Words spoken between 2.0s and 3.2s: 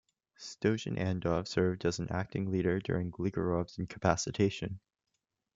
acting leader during